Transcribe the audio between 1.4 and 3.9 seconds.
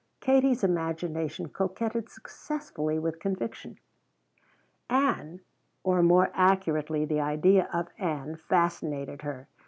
coquetted successfully with conviction.